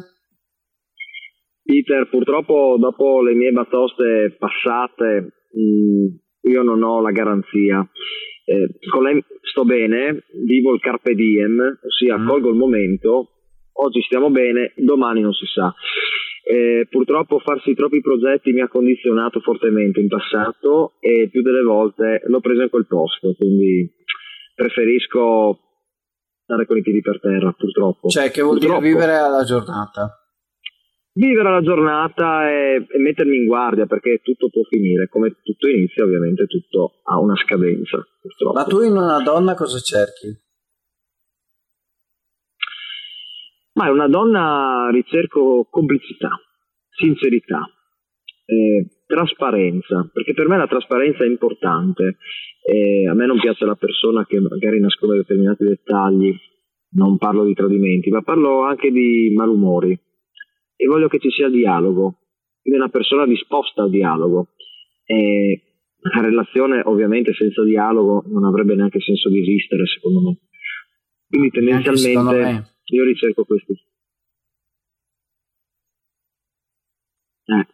[1.64, 6.06] Peter, purtroppo dopo le mie batoste passate, mh, mm,
[6.52, 7.88] io non ho la garanzia.
[8.46, 12.28] Eh, con lei sto bene, vivo il carpe diem, ossia mm.
[12.28, 13.30] colgo il momento,
[13.74, 15.74] oggi stiamo bene, domani non si sa.
[16.46, 22.22] Eh, purtroppo farsi troppi progetti mi ha condizionato fortemente in passato e più delle volte
[22.26, 23.90] l'ho preso in quel posto, quindi
[24.54, 25.60] preferisco
[26.44, 28.10] stare con i piedi per terra, purtroppo.
[28.10, 28.82] Cioè, che vuol purtroppo.
[28.82, 30.18] dire vivere alla giornata?
[31.16, 36.04] Vivere la giornata e, e, mettermi in guardia perché tutto può finire, come tutto inizia
[36.04, 38.04] ovviamente tutto ha una scadenza.
[38.20, 38.54] Purtroppo.
[38.54, 40.43] Ma tu in una donna cosa cerchi?
[43.74, 46.30] Ma è una donna, ricerco complicità,
[46.90, 47.66] sincerità,
[48.46, 52.18] eh, trasparenza, perché per me la trasparenza è importante.
[52.66, 56.36] Eh, a me non piace la persona che magari nasconde determinati dettagli,
[56.92, 60.00] non parlo di tradimenti, ma parlo anche di malumori
[60.76, 62.20] e voglio che ci sia dialogo,
[62.62, 64.50] quindi una persona disposta al dialogo.
[65.06, 65.62] Eh,
[66.00, 70.38] la relazione ovviamente senza dialogo non avrebbe neanche senso di esistere secondo me.
[71.30, 73.74] Quindi tendenzialmente io ricerco questi.
[77.46, 77.68] Eh,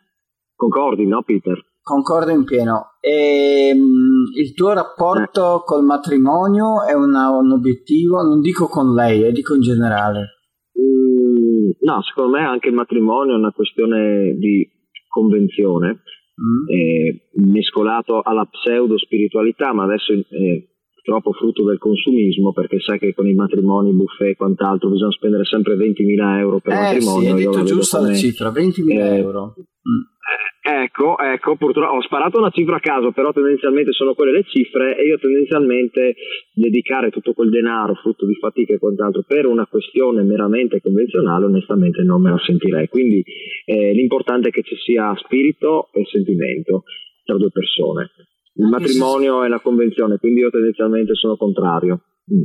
[0.55, 1.63] concordi, no Peter?
[1.81, 2.97] Concordo in pieno.
[3.01, 5.63] E, um, il tuo rapporto eh.
[5.65, 10.39] col matrimonio è una, un obiettivo, non dico con lei, eh, dico in generale.
[10.79, 14.67] Mm, no, secondo me anche il matrimonio è una questione di
[15.07, 16.03] convenzione,
[16.39, 16.69] mm.
[16.69, 20.69] eh, mescolato alla pseudo spiritualità, ma adesso eh,
[21.03, 25.45] troppo frutto del consumismo perché sai che con i matrimoni, buffet e quant'altro bisogna spendere
[25.45, 27.21] sempre 20.000 euro per eh, matrimonio.
[27.21, 29.53] Sì, hai detto giusta la cifra, 20.000 eh, euro.
[29.57, 34.43] Eh, ecco, ecco, purtroppo ho sparato una cifra a caso, però tendenzialmente sono quelle le
[34.43, 36.15] cifre e io tendenzialmente
[36.53, 42.03] dedicare tutto quel denaro, frutto di fatica e quant'altro, per una questione meramente convenzionale, onestamente
[42.03, 42.87] non me la sentirei.
[42.87, 43.23] Quindi
[43.65, 46.83] eh, l'importante è che ci sia spirito e sentimento
[47.23, 48.11] tra due persone
[48.59, 52.01] il matrimonio è la convenzione, quindi io tendenzialmente sono contrario.
[52.33, 52.43] Mm.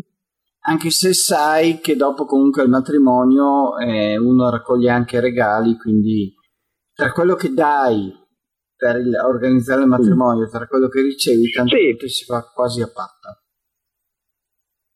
[0.66, 6.33] Anche se sai che dopo comunque il matrimonio eh, uno raccoglie anche regali, quindi
[6.94, 8.12] tra quello che dai
[8.77, 10.50] per il, organizzare il matrimonio, mm.
[10.50, 12.09] tra quello che ricevi, tante sì.
[12.09, 13.42] si fa quasi a patta.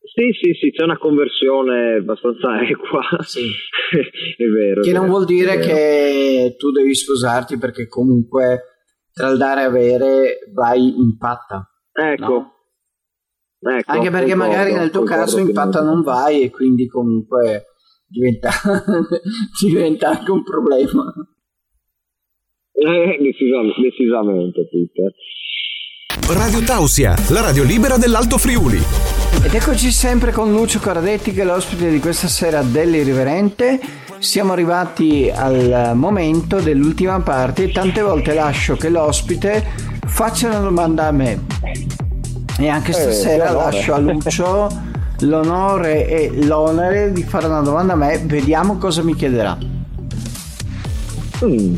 [0.00, 3.02] Sì, sì, sì, c'è una conversione abbastanza equa.
[3.24, 3.42] Sì.
[4.37, 4.81] è vero.
[4.83, 8.67] Che non vuol dire che tu devi sposarti perché comunque
[9.18, 11.68] tra il dare e avere vai in patta.
[11.92, 12.33] Ecco.
[13.61, 13.72] No?
[13.72, 17.66] ecco Anche perché concordo, magari nel tuo caso in patta non vai e quindi comunque
[18.07, 18.50] diventa,
[19.61, 21.12] diventa anche un problema.
[22.72, 25.12] Eh, decisamente, decisamente Peter.
[26.37, 28.78] Radio Tausia, la radio libera dell'Alto Friuli.
[29.44, 33.81] Ed eccoci sempre con Lucio Coradetti che è l'ospite di questa sera dell'Irriverente.
[34.18, 39.64] Siamo arrivati al momento dell'ultima parte e tante volte lascio che l'ospite
[40.07, 41.46] faccia una domanda a me.
[42.59, 44.68] E anche eh, stasera eh, lascio a Lucio
[45.20, 48.18] l'onore e l'onere di fare una domanda a me.
[48.18, 49.57] Vediamo cosa mi chiederà.
[51.44, 51.76] Mm.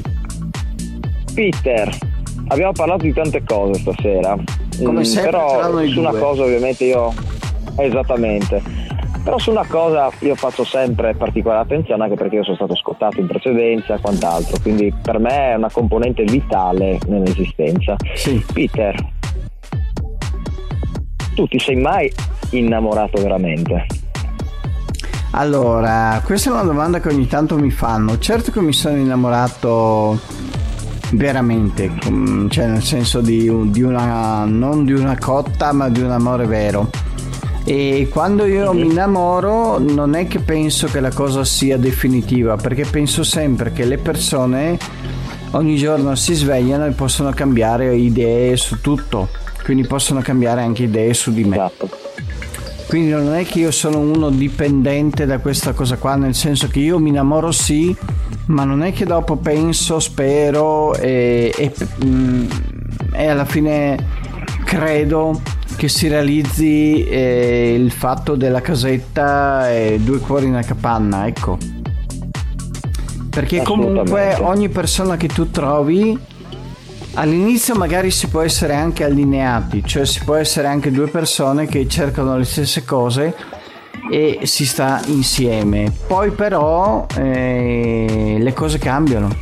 [1.34, 1.98] Peter,
[2.48, 4.34] abbiamo parlato di tante cose stasera.
[4.82, 7.12] Come mm, sempre, però su una cosa ovviamente io
[7.76, 8.79] esattamente
[9.22, 13.20] Però su una cosa io faccio sempre particolare attenzione anche perché io sono stato scottato
[13.20, 17.96] in precedenza e quant'altro, quindi per me è una componente vitale nell'esistenza.
[18.14, 18.44] Sì.
[18.52, 18.94] Peter,
[21.34, 22.10] tu ti sei mai
[22.50, 23.86] innamorato veramente?
[25.32, 28.18] Allora, questa è una domanda che ogni tanto mi fanno.
[28.18, 30.18] Certo che mi sono innamorato
[31.12, 31.90] veramente,
[32.48, 37.09] cioè nel senso di, di una, non di una cotta, ma di un amore vero.
[37.70, 42.84] E quando io mi innamoro non è che penso che la cosa sia definitiva, perché
[42.84, 44.76] penso sempre che le persone
[45.52, 49.28] ogni giorno si svegliano e possono cambiare idee su tutto,
[49.62, 51.54] quindi possono cambiare anche idee su di me.
[51.54, 51.88] Esatto.
[52.88, 56.80] Quindi non è che io sono uno dipendente da questa cosa qua, nel senso che
[56.80, 57.96] io mi innamoro sì,
[58.46, 61.72] ma non è che dopo penso, spero e, e,
[62.04, 62.46] mm,
[63.12, 63.96] e alla fine
[64.64, 71.26] credo che si realizzi eh, il fatto della casetta e due cuori in una capanna,
[71.26, 71.56] ecco.
[73.30, 76.18] Perché comunque ogni persona che tu trovi
[77.14, 81.88] all'inizio magari si può essere anche allineati, cioè si può essere anche due persone che
[81.88, 83.34] cercano le stesse cose
[84.10, 85.90] e si sta insieme.
[86.06, 89.34] Poi però eh, le cose cambiano.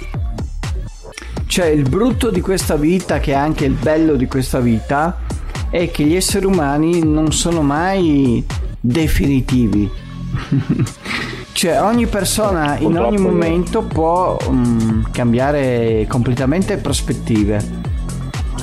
[1.46, 5.27] Cioè il brutto di questa vita, che è anche il bello di questa vita,
[5.70, 8.44] è che gli esseri umani non sono mai
[8.81, 9.90] definitivi.
[11.52, 17.87] cioè ogni persona in ogni momento può um, cambiare completamente prospettive.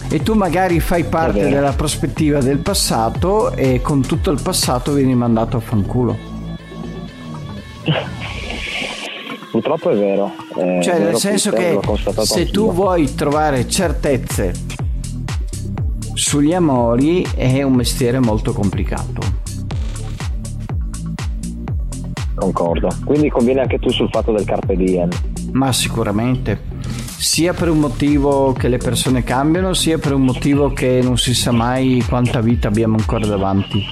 [0.08, 5.16] E tu magari fai parte della prospettiva del passato e con tutto il passato vieni
[5.16, 6.18] mandato a fanculo.
[9.52, 10.34] Purtroppo è vero.
[10.54, 11.80] È cioè, vero nel senso che
[12.24, 14.54] se tu vuoi trovare certezze
[16.16, 19.22] sugli amori è un mestiere molto complicato.
[22.36, 22.88] Concordo.
[23.04, 25.10] Quindi conviene anche tu sul fatto del carpe diem.
[25.52, 26.74] Ma sicuramente.
[27.18, 31.34] Sia per un motivo che le persone cambiano, sia per un motivo che non si
[31.34, 33.84] sa mai quanta vita abbiamo ancora davanti.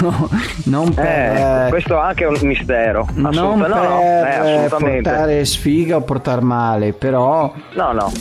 [0.00, 0.28] No,
[0.64, 3.08] non per, eh, questo è anche un mistero.
[3.14, 8.12] Non per no, eh, portare sfiga o portare male, però no, no.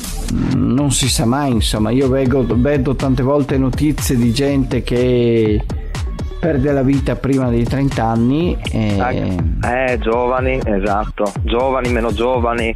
[0.56, 1.52] non si sa mai.
[1.52, 5.64] Insomma, io vedo, vedo tante volte notizie di gente che
[6.40, 8.58] perde la vita prima dei 30 anni.
[8.72, 9.38] E...
[9.62, 12.74] Eh, giovani, esatto, giovani, meno giovani.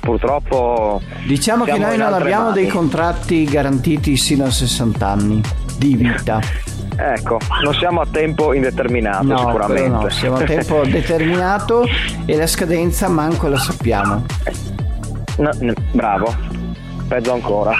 [0.00, 1.00] Purtroppo.
[1.26, 2.62] Diciamo che noi non abbiamo mani.
[2.62, 5.42] dei contratti garantiti sino a 60 anni
[5.76, 6.40] di vita.
[7.00, 9.88] Ecco, non siamo a tempo indeterminato no, sicuramente.
[9.88, 11.86] No, siamo a tempo determinato
[12.26, 14.26] e la scadenza manco la sappiamo.
[15.36, 16.34] No, no, bravo,
[17.06, 17.74] peggio ancora.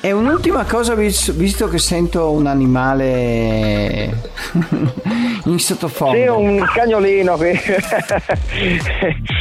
[0.00, 4.30] E un'ultima cosa, visto che sento un animale
[5.46, 6.16] in sottofondo.
[6.16, 7.50] Sì, un cagnolino qui.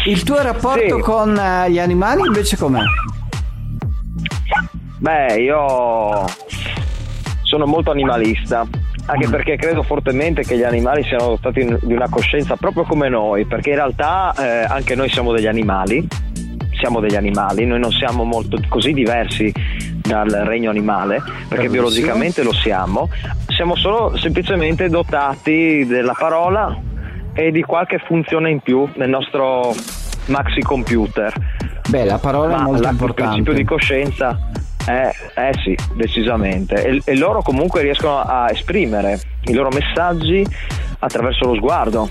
[0.07, 1.01] Il tuo rapporto sì.
[1.01, 2.81] con eh, gli animali invece com'è?
[4.97, 6.25] Beh, io
[7.43, 8.67] sono molto animalista
[9.09, 13.45] anche perché credo fortemente che gli animali siano dotati di una coscienza proprio come noi,
[13.45, 16.07] perché in realtà eh, anche noi siamo degli animali,
[16.79, 19.51] siamo degli animali, noi non siamo molto così diversi
[20.01, 21.71] dal regno animale, perché Bravissimo.
[21.71, 23.09] biologicamente lo siamo,
[23.47, 26.77] siamo solo semplicemente dotati della parola
[27.33, 29.73] e di qualche funzione in più nel nostro
[30.27, 31.33] maxi computer.
[31.89, 33.37] Beh, la parola Ma è molto importante.
[33.37, 34.39] Il principio di coscienza
[34.87, 36.83] eh, eh sì, decisamente.
[36.83, 40.45] E, e, loro comunque riescono a esprimere i loro messaggi
[40.99, 42.09] attraverso lo sguardo.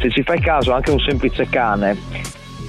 [0.00, 1.96] Se ci fai caso, anche un semplice cane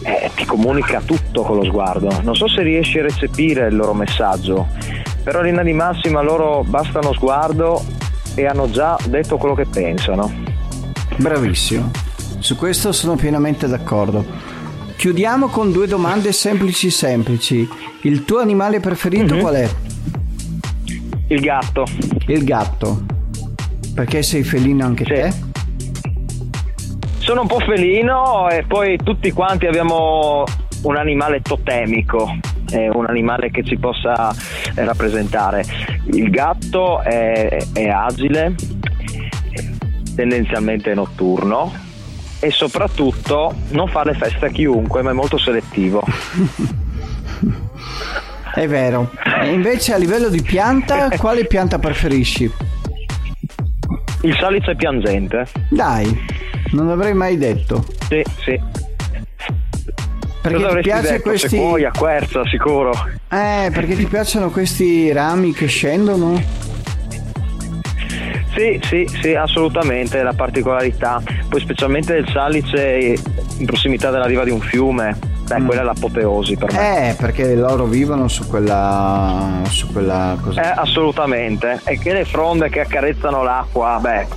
[0.04, 2.22] eh, ti comunica tutto con lo sguardo.
[2.24, 4.67] Non so se riesci a recepire il loro messaggio,
[5.24, 7.84] però in linea di massima loro basta uno sguardo
[8.36, 10.32] e hanno già detto quello che pensano.
[11.17, 11.91] Bravissimo,
[12.39, 14.51] su questo sono pienamente d'accordo.
[15.02, 17.68] Chiudiamo con due domande semplici semplici.
[18.02, 19.42] Il tuo animale preferito mm-hmm.
[19.42, 19.70] qual è?
[21.30, 21.86] Il gatto.
[22.28, 23.02] Il gatto.
[23.96, 25.12] Perché sei felino anche sì.
[25.12, 25.34] te?
[27.18, 30.44] Sono un po' felino e poi tutti quanti abbiamo
[30.84, 32.38] un animale totemico,
[32.72, 34.32] un animale che ci possa
[34.76, 35.66] rappresentare.
[36.12, 38.54] Il gatto è, è agile,
[40.15, 41.90] tendenzialmente notturno,
[42.42, 46.04] e soprattutto non fa le feste a chiunque, ma è molto selettivo.
[48.54, 49.10] È vero.
[49.42, 52.52] E invece a livello di pianta, quale pianta preferisci?
[54.23, 55.48] Il salice piangente.
[55.69, 56.13] Dai,
[56.71, 57.85] non l'avrei mai detto.
[58.10, 58.60] Sì, sì.
[60.42, 61.21] Perché ti piace detto?
[61.29, 62.92] questi Sequoia, quercia, sicuro.
[63.29, 66.42] Eh, perché ti piacciono questi rami che scendono?
[68.54, 71.21] Sì, sì, sì, assolutamente, la particolarità.
[71.47, 73.15] Poi specialmente il salice
[73.58, 75.17] in prossimità della riva di un fiume.
[75.47, 75.65] Beh, mm.
[75.65, 77.10] quella è l'apoteosi per me.
[77.10, 79.62] Eh, perché loro vivono su quella.
[79.69, 80.62] su quella cosa.
[80.62, 81.79] Eh, assolutamente.
[81.85, 84.27] E che le fronde che accarezzano l'acqua, beh,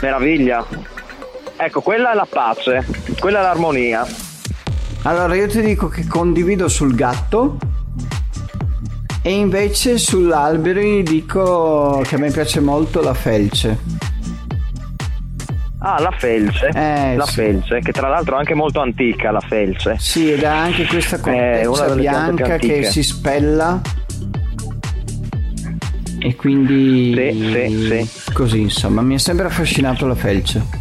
[0.00, 0.64] meraviglia.
[1.56, 2.86] Ecco, quella è la pace,
[3.18, 4.06] quella è l'armonia.
[5.02, 7.58] Allora io ti dico che condivido sul gatto
[9.22, 13.78] e invece sull'alberi dico che a me piace molto la felce.
[15.78, 16.68] Ah, la felce.
[16.68, 17.34] Eh, la sì.
[17.34, 19.96] felce, che tra l'altro è anche molto antica la felce.
[19.98, 23.80] Sì, ed ha anche questa cortezza bianca che si spella.
[26.22, 28.32] E quindi sì, sì, sì.
[28.32, 30.79] così insomma, mi è sempre affascinato la felce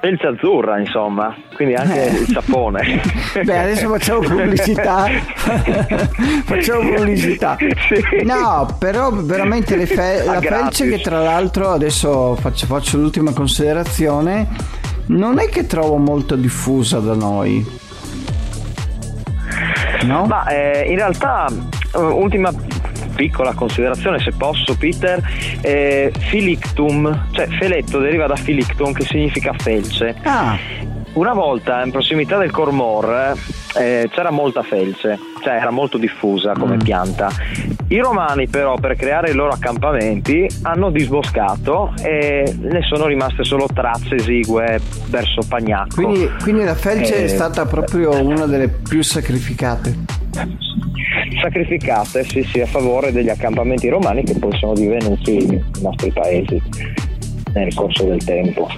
[0.00, 2.20] felce azzurra, insomma, quindi anche eh.
[2.20, 3.00] il sapone.
[3.44, 5.06] Beh, adesso facciamo pubblicità.
[6.44, 7.56] facciamo pubblicità.
[7.58, 8.24] Sì.
[8.24, 14.48] No, però veramente fe- la felce che tra l'altro adesso faccio, faccio l'ultima considerazione,
[15.06, 17.78] non è che trovo molto diffusa da noi.
[20.04, 20.24] No?
[20.24, 21.46] Ma eh, in realtà,
[21.94, 22.50] eh, ultima
[23.20, 25.22] piccola considerazione se posso Peter
[25.60, 30.56] eh, filictum cioè feletto deriva da filictum che significa felce ah.
[31.12, 33.34] una volta in prossimità del Cormor
[33.76, 36.78] eh, c'era molta felce cioè era molto diffusa come mm.
[36.78, 37.28] pianta
[37.88, 43.66] i romani però per creare i loro accampamenti hanno disboscato e ne sono rimaste solo
[43.70, 49.02] tracce esigue verso Pagnacco quindi, quindi la felce eh, è stata proprio una delle più
[49.02, 50.19] sacrificate
[51.40, 56.60] sacrificate sì, sì, a favore degli accampamenti romani che poi sono divenuti i nostri paesi
[57.54, 58.68] nel corso del tempo.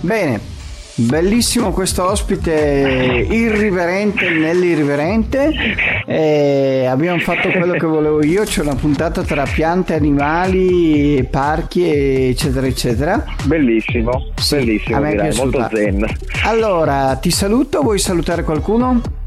[0.00, 0.40] Bene,
[0.94, 5.52] bellissimo questo ospite irriverente nell'irriverente.
[6.06, 11.84] Eh, abbiamo fatto quello che volevo io, c'è una puntata tra piante, animali, parchi,
[12.28, 13.24] eccetera, eccetera.
[13.44, 16.06] Bellissimo, sì, bellissimo, a me direi, molto zen.
[16.44, 19.17] Allora, ti saluto, vuoi salutare qualcuno?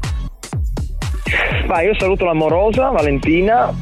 [1.66, 3.72] Ma io saluto l'amorosa Valentina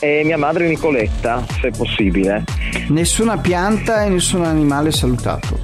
[0.00, 2.44] e mia madre Nicoletta, se possibile.
[2.88, 5.58] Nessuna pianta e nessun animale salutato.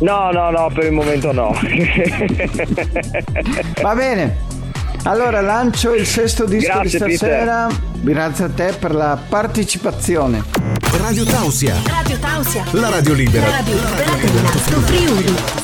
[0.00, 1.52] No, no, no, per il momento no.
[3.82, 4.48] Va bene.
[5.04, 7.66] Allora lancio il sesto disco Grazie, di stasera.
[7.66, 7.88] Peter.
[8.02, 10.42] Grazie a te per la partecipazione.
[10.98, 11.76] Radio Tausia.
[11.86, 12.64] Radio Tausia.
[12.72, 13.46] La radio libera.
[13.46, 15.59] La radio libera dell'Alto Friuli.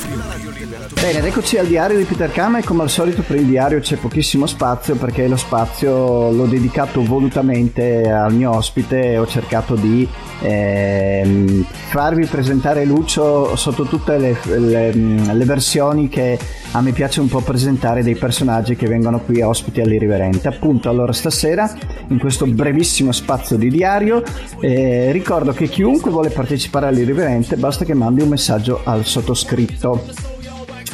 [0.99, 3.97] Bene, eccoci al diario di Peter Kama e come al solito per il diario c'è
[3.97, 10.07] pochissimo spazio perché lo spazio l'ho dedicato volutamente al mio ospite e ho cercato di
[10.41, 16.37] ehm, farvi presentare Lucio sotto tutte le, le, le, versioni che
[16.71, 20.47] a me piace un po' presentare dei personaggi che vengono qui ospiti all'Irriverente.
[20.47, 21.71] Appunto, allora stasera
[22.07, 24.23] in questo brevissimo spazio di diario
[24.61, 30.36] eh, ricordo che chiunque vuole partecipare all'Irriverente basta che mandi un messaggio al sottoscritto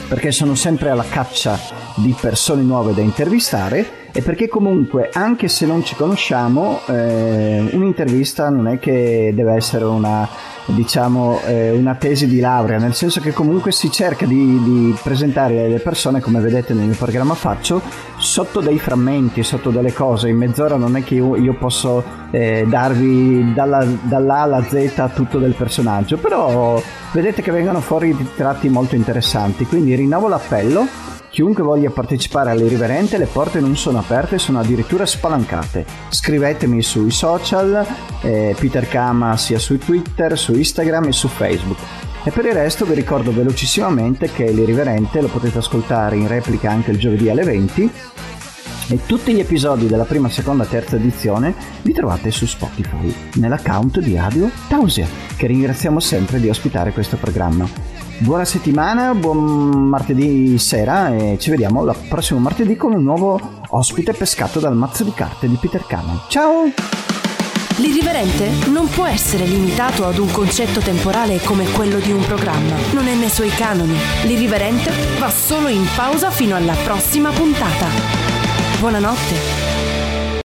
[0.07, 1.59] perché sono sempre alla caccia
[1.95, 8.49] di persone nuove da intervistare e perché comunque anche se non ci conosciamo eh, un'intervista
[8.49, 10.29] non è che deve essere una
[10.65, 15.67] diciamo eh, una tesi di laurea nel senso che comunque si cerca di, di, presentare
[15.67, 17.81] le persone come vedete nel mio programma faccio
[18.17, 20.29] sotto dei frammenti sotto delle cose.
[20.29, 25.39] In mezz'ora non è che io, io posso eh, darvi dalla, dall'A alla Z tutto
[25.39, 29.65] del personaggio però vedete che vengono fuori tratti molto interessanti.
[29.65, 35.83] Quindi rinnovo l'appello Chiunque voglia partecipare all'irriverente, le porte non sono aperte, sono addirittura spalancate.
[36.09, 37.83] Scrivetemi sui social,
[38.21, 41.79] eh, Peter Kama sia su Twitter, su Instagram e su Facebook.
[42.23, 46.91] E per il resto vi ricordo velocissimamente che l'irriverente lo potete ascoltare in replica anche
[46.91, 47.91] il giovedì alle 20
[48.89, 54.15] e tutti gli episodi della prima, seconda, terza edizione li trovate su Spotify, nell'account di
[54.15, 58.02] Radio Tausia, che ringraziamo sempre di ospitare questo programma.
[58.19, 63.39] Buona settimana, buon martedì sera e ci vediamo il prossimo martedì con un nuovo
[63.69, 66.21] ospite pescato dal mazzo di carte di Peter Cannon.
[66.29, 66.71] Ciao!
[67.77, 72.75] L'irriverente non può essere limitato ad un concetto temporale come quello di un programma.
[72.93, 73.97] Non è nei suoi canoni.
[74.23, 77.87] L'irriverente va solo in pausa fino alla prossima puntata.
[78.79, 79.72] Buonanotte